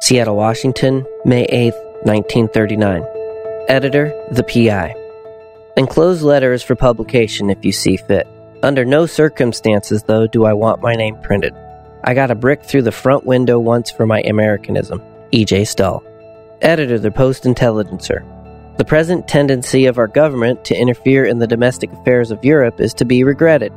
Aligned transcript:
Seattle, 0.00 0.36
Washington, 0.36 1.04
May 1.24 1.42
8, 1.46 1.74
1939. 2.04 3.04
Editor, 3.68 4.12
The 4.30 4.44
PI. 4.44 4.94
Enclosed 5.76 6.22
letter 6.22 6.52
is 6.52 6.62
for 6.62 6.76
publication 6.76 7.50
if 7.50 7.64
you 7.64 7.72
see 7.72 7.96
fit. 7.96 8.26
Under 8.62 8.84
no 8.84 9.06
circumstances, 9.06 10.04
though, 10.04 10.28
do 10.28 10.44
I 10.44 10.52
want 10.52 10.82
my 10.82 10.94
name 10.94 11.16
printed. 11.22 11.52
I 12.04 12.14
got 12.14 12.30
a 12.30 12.36
brick 12.36 12.62
through 12.62 12.82
the 12.82 12.92
front 12.92 13.26
window 13.26 13.58
once 13.58 13.90
for 13.90 14.06
my 14.06 14.20
Americanism. 14.20 15.02
E.J. 15.32 15.64
Stull. 15.64 16.04
Editor, 16.62 17.00
The 17.00 17.10
Post 17.10 17.44
Intelligencer. 17.44 18.24
The 18.78 18.84
present 18.84 19.26
tendency 19.26 19.86
of 19.86 19.98
our 19.98 20.06
government 20.06 20.64
to 20.66 20.80
interfere 20.80 21.24
in 21.24 21.40
the 21.40 21.46
domestic 21.48 21.92
affairs 21.92 22.30
of 22.30 22.44
Europe 22.44 22.80
is 22.80 22.94
to 22.94 23.04
be 23.04 23.24
regretted. 23.24 23.72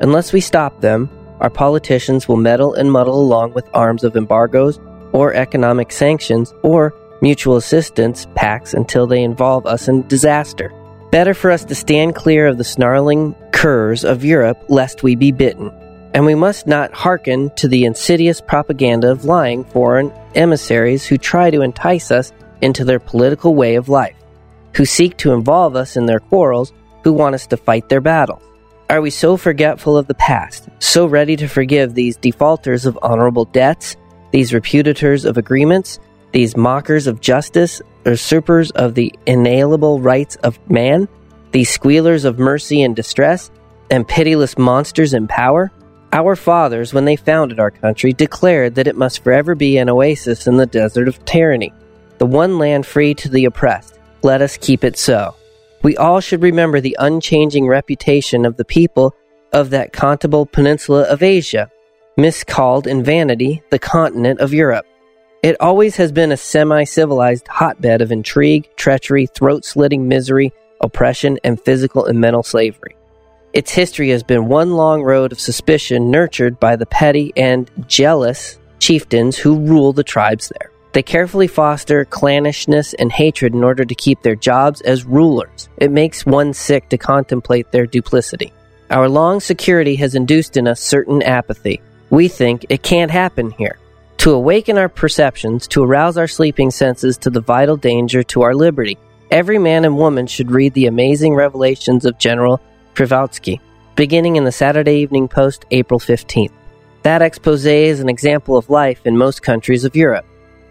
Unless 0.00 0.32
we 0.32 0.40
stop 0.40 0.80
them, 0.80 1.10
our 1.40 1.50
politicians 1.50 2.28
will 2.28 2.36
meddle 2.36 2.74
and 2.74 2.92
muddle 2.92 3.20
along 3.20 3.54
with 3.54 3.68
arms 3.74 4.04
of 4.04 4.16
embargoes 4.16 4.78
or 5.14 5.32
economic 5.32 5.92
sanctions 5.92 6.52
or 6.62 6.92
mutual 7.22 7.56
assistance 7.56 8.26
pacts 8.34 8.74
until 8.74 9.06
they 9.06 9.22
involve 9.22 9.64
us 9.64 9.88
in 9.88 10.06
disaster. 10.08 10.70
Better 11.10 11.32
for 11.32 11.50
us 11.50 11.64
to 11.66 11.74
stand 11.74 12.16
clear 12.16 12.48
of 12.48 12.58
the 12.58 12.64
snarling 12.64 13.34
curs 13.52 14.04
of 14.04 14.24
Europe 14.24 14.62
lest 14.68 15.04
we 15.04 15.14
be 15.14 15.30
bitten. 15.32 15.70
And 16.12 16.26
we 16.26 16.34
must 16.34 16.66
not 16.66 16.92
hearken 16.92 17.50
to 17.56 17.68
the 17.68 17.84
insidious 17.84 18.40
propaganda 18.40 19.10
of 19.10 19.24
lying 19.24 19.64
foreign 19.64 20.12
emissaries 20.34 21.06
who 21.06 21.16
try 21.16 21.50
to 21.50 21.62
entice 21.62 22.10
us 22.10 22.32
into 22.60 22.84
their 22.84 23.00
political 23.00 23.54
way 23.54 23.76
of 23.76 23.88
life, 23.88 24.16
who 24.74 24.84
seek 24.84 25.16
to 25.18 25.32
involve 25.32 25.76
us 25.76 25.96
in 25.96 26.06
their 26.06 26.20
quarrels, 26.20 26.72
who 27.04 27.12
want 27.12 27.34
us 27.34 27.46
to 27.48 27.56
fight 27.56 27.88
their 27.88 28.00
battles. 28.00 28.42
Are 28.90 29.00
we 29.00 29.10
so 29.10 29.36
forgetful 29.36 29.96
of 29.96 30.08
the 30.08 30.14
past, 30.14 30.68
so 30.78 31.06
ready 31.06 31.36
to 31.36 31.48
forgive 31.48 31.94
these 31.94 32.16
defaulters 32.16 32.86
of 32.86 32.98
honorable 33.02 33.44
debts, 33.46 33.96
these 34.34 34.52
repudiators 34.52 35.24
of 35.24 35.38
agreements, 35.38 36.00
these 36.32 36.56
mockers 36.56 37.06
of 37.06 37.20
justice, 37.20 37.80
usurpers 38.04 38.72
of 38.72 38.96
the 38.96 39.14
inalienable 39.26 40.00
rights 40.00 40.34
of 40.42 40.58
man, 40.68 41.06
these 41.52 41.70
squealers 41.70 42.24
of 42.24 42.36
mercy 42.36 42.82
and 42.82 42.96
distress, 42.96 43.52
and 43.92 44.08
pitiless 44.08 44.58
monsters 44.58 45.14
in 45.14 45.28
power? 45.28 45.70
Our 46.12 46.34
fathers, 46.34 46.92
when 46.92 47.04
they 47.04 47.14
founded 47.14 47.60
our 47.60 47.70
country, 47.70 48.12
declared 48.12 48.74
that 48.74 48.88
it 48.88 48.96
must 48.96 49.22
forever 49.22 49.54
be 49.54 49.78
an 49.78 49.88
oasis 49.88 50.48
in 50.48 50.56
the 50.56 50.66
desert 50.66 51.06
of 51.06 51.24
tyranny, 51.24 51.72
the 52.18 52.26
one 52.26 52.58
land 52.58 52.86
free 52.86 53.14
to 53.14 53.28
the 53.28 53.44
oppressed. 53.44 54.00
Let 54.24 54.42
us 54.42 54.56
keep 54.56 54.82
it 54.82 54.98
so. 54.98 55.36
We 55.84 55.96
all 55.96 56.18
should 56.18 56.42
remember 56.42 56.80
the 56.80 56.96
unchanging 56.98 57.68
reputation 57.68 58.44
of 58.44 58.56
the 58.56 58.64
people 58.64 59.14
of 59.52 59.70
that 59.70 59.92
contable 59.92 60.50
peninsula 60.50 61.02
of 61.02 61.22
Asia, 61.22 61.70
miscalled 62.16 62.86
in 62.86 63.02
vanity 63.02 63.62
the 63.70 63.78
continent 63.78 64.40
of 64.40 64.52
Europe. 64.52 64.86
It 65.42 65.56
always 65.60 65.96
has 65.96 66.12
been 66.12 66.32
a 66.32 66.36
semi 66.36 66.84
civilized 66.84 67.48
hotbed 67.48 68.00
of 68.00 68.12
intrigue, 68.12 68.68
treachery, 68.76 69.26
throat 69.26 69.64
slitting 69.64 70.08
misery, 70.08 70.52
oppression, 70.80 71.38
and 71.44 71.60
physical 71.60 72.06
and 72.06 72.20
mental 72.20 72.42
slavery. 72.42 72.96
Its 73.52 73.70
history 73.70 74.10
has 74.10 74.22
been 74.22 74.48
one 74.48 74.72
long 74.72 75.02
road 75.02 75.32
of 75.32 75.38
suspicion 75.38 76.10
nurtured 76.10 76.58
by 76.58 76.76
the 76.76 76.86
petty 76.86 77.32
and 77.36 77.70
jealous 77.86 78.58
chieftains 78.80 79.36
who 79.36 79.60
rule 79.60 79.92
the 79.92 80.02
tribes 80.02 80.50
there. 80.58 80.70
They 80.92 81.02
carefully 81.02 81.48
foster 81.48 82.04
clannishness 82.04 82.94
and 82.98 83.10
hatred 83.10 83.52
in 83.52 83.64
order 83.64 83.84
to 83.84 83.94
keep 83.94 84.22
their 84.22 84.36
jobs 84.36 84.80
as 84.80 85.04
rulers. 85.04 85.68
It 85.76 85.90
makes 85.90 86.24
one 86.24 86.52
sick 86.52 86.88
to 86.88 86.98
contemplate 86.98 87.70
their 87.72 87.86
duplicity. 87.86 88.52
Our 88.90 89.08
long 89.08 89.40
security 89.40 89.96
has 89.96 90.14
induced 90.14 90.56
in 90.56 90.68
us 90.68 90.80
certain 90.80 91.22
apathy. 91.22 91.80
We 92.10 92.28
think 92.28 92.66
it 92.68 92.82
can't 92.82 93.10
happen 93.10 93.50
here. 93.52 93.78
To 94.18 94.32
awaken 94.32 94.78
our 94.78 94.88
perceptions, 94.88 95.66
to 95.68 95.82
arouse 95.82 96.16
our 96.16 96.28
sleeping 96.28 96.70
senses 96.70 97.18
to 97.18 97.30
the 97.30 97.40
vital 97.40 97.76
danger 97.76 98.22
to 98.24 98.42
our 98.42 98.54
liberty, 98.54 98.96
every 99.30 99.58
man 99.58 99.84
and 99.84 99.96
woman 99.96 100.26
should 100.26 100.50
read 100.50 100.74
the 100.74 100.86
amazing 100.86 101.34
revelations 101.34 102.04
of 102.04 102.18
General 102.18 102.60
Przewalski, 102.94 103.60
beginning 103.96 104.36
in 104.36 104.44
the 104.44 104.52
Saturday 104.52 104.96
Evening 105.00 105.28
Post, 105.28 105.64
April 105.70 106.00
15th. 106.00 106.52
That 107.02 107.20
expose 107.20 107.66
is 107.66 108.00
an 108.00 108.08
example 108.08 108.56
of 108.56 108.70
life 108.70 109.00
in 109.04 109.18
most 109.18 109.42
countries 109.42 109.84
of 109.84 109.94
Europe. 109.94 110.24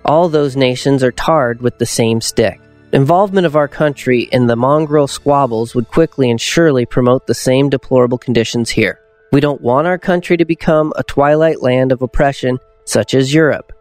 All 0.06 0.30
those 0.30 0.56
nations 0.56 1.04
are 1.04 1.12
tarred 1.12 1.62
with 1.62 1.78
the 1.78 1.86
same 1.86 2.22
stick. 2.22 2.60
Involvement 2.92 3.46
of 3.46 3.56
our 3.56 3.68
country 3.68 4.30
in 4.32 4.48
the 4.48 4.56
mongrel 4.56 5.08
squabbles 5.08 5.76
would 5.76 5.88
quickly 5.88 6.30
and 6.32 6.42
surely 6.42 6.86
promote 6.86 7.28
the 7.28 7.34
same 7.34 7.70
deplorable 7.70 8.18
conditions 8.18 8.70
here. 8.70 9.00
We 9.34 9.42
don't 9.42 9.62
want 9.62 9.88
our 9.88 9.98
country 9.98 10.38
to 10.38 10.46
become 10.46 10.94
a 10.96 11.02
twilight 11.02 11.60
land 11.60 11.92
of 11.92 12.04
oppression 12.04 12.60
such 12.86 13.16
as 13.16 13.34
Europe, 13.34 13.74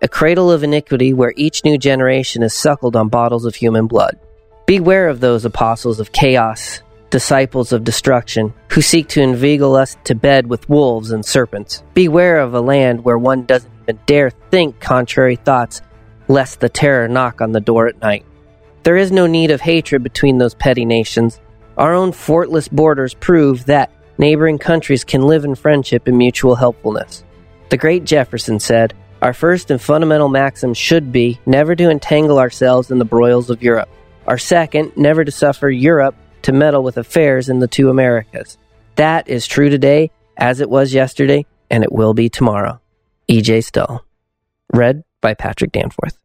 a 0.00 0.08
cradle 0.08 0.50
of 0.50 0.62
iniquity 0.62 1.12
where 1.12 1.34
each 1.36 1.62
new 1.62 1.76
generation 1.76 2.42
is 2.42 2.54
suckled 2.54 2.96
on 2.96 3.10
bottles 3.10 3.44
of 3.44 3.54
human 3.54 3.86
blood. 3.86 4.18
Beware 4.64 5.10
of 5.10 5.20
those 5.20 5.44
apostles 5.44 6.00
of 6.00 6.12
chaos, 6.12 6.80
disciples 7.10 7.70
of 7.70 7.84
destruction, 7.84 8.54
who 8.70 8.80
seek 8.80 9.08
to 9.08 9.20
inveigle 9.20 9.76
us 9.76 9.94
to 10.04 10.14
bed 10.14 10.46
with 10.46 10.70
wolves 10.70 11.10
and 11.10 11.22
serpents. 11.22 11.82
Beware 11.92 12.40
of 12.40 12.54
a 12.54 12.62
land 12.62 13.04
where 13.04 13.18
one 13.18 13.44
doesn't 13.44 13.70
even 13.82 14.00
dare 14.06 14.30
think 14.30 14.80
contrary 14.80 15.36
thoughts, 15.36 15.82
lest 16.28 16.60
the 16.60 16.70
terror 16.70 17.08
knock 17.08 17.42
on 17.42 17.52
the 17.52 17.60
door 17.60 17.88
at 17.88 18.00
night. 18.00 18.24
There 18.84 18.96
is 18.96 19.12
no 19.12 19.26
need 19.26 19.50
of 19.50 19.60
hatred 19.60 20.02
between 20.02 20.38
those 20.38 20.54
petty 20.54 20.86
nations. 20.86 21.42
Our 21.76 21.92
own 21.92 22.12
fortless 22.12 22.68
borders 22.68 23.12
prove 23.12 23.66
that 23.66 23.90
neighboring 24.18 24.58
countries 24.58 25.04
can 25.04 25.22
live 25.22 25.44
in 25.44 25.54
friendship 25.54 26.06
and 26.06 26.16
mutual 26.16 26.54
helpfulness. 26.54 27.24
The 27.70 27.76
great 27.76 28.04
Jefferson 28.04 28.60
said, 28.60 28.94
Our 29.22 29.32
first 29.32 29.70
and 29.70 29.80
fundamental 29.80 30.28
maxim 30.28 30.74
should 30.74 31.12
be 31.12 31.40
never 31.46 31.74
to 31.74 31.90
entangle 31.90 32.38
ourselves 32.38 32.90
in 32.90 32.98
the 32.98 33.04
broils 33.04 33.50
of 33.50 33.62
Europe. 33.62 33.88
Our 34.26 34.38
second, 34.38 34.92
never 34.96 35.24
to 35.24 35.32
suffer 35.32 35.68
Europe 35.68 36.14
to 36.42 36.52
meddle 36.52 36.82
with 36.82 36.98
affairs 36.98 37.48
in 37.48 37.58
the 37.58 37.68
two 37.68 37.90
Americas. 37.90 38.58
That 38.96 39.28
is 39.28 39.46
true 39.46 39.70
today, 39.70 40.10
as 40.36 40.60
it 40.60 40.70
was 40.70 40.94
yesterday, 40.94 41.46
and 41.70 41.82
it 41.82 41.92
will 41.92 42.14
be 42.14 42.28
tomorrow. 42.28 42.80
E.J. 43.28 43.62
Stull. 43.62 44.04
Read 44.72 45.02
by 45.20 45.34
Patrick 45.34 45.72
Danforth. 45.72 46.23